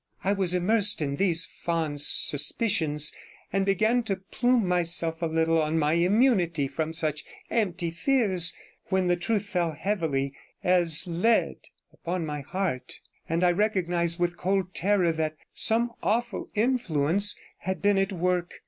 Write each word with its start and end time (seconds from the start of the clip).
I 0.23 0.33
was 0.33 0.55
immersed 0.55 0.99
in 0.99 1.17
these 1.17 1.45
fond 1.45 2.01
suspicions, 2.01 3.13
and 3.53 3.67
began 3.67 4.01
to 4.05 4.15
plume 4.15 4.67
myself 4.67 5.21
a 5.21 5.27
little 5.27 5.61
on 5.61 5.77
my 5.77 5.93
immunity 5.93 6.67
from 6.67 6.91
such 6.91 7.23
empty 7.51 7.91
fears, 7.91 8.51
when 8.87 9.05
the 9.05 9.15
truth 9.15 9.45
fell 9.45 9.73
heavily 9.73 10.33
as 10.63 11.05
lead 11.05 11.57
upon 11.93 12.25
my 12.25 12.41
heart, 12.41 12.99
and 13.29 13.43
I 13.43 13.51
recognized 13.51 14.19
with 14.19 14.37
cold 14.37 14.73
terror 14.73 15.11
that 15.11 15.35
some 15.53 15.91
awful 16.01 16.49
influence 16.55 17.37
had 17.59 17.79
been 17.83 17.99
at 17.99 18.11
work. 18.11 18.53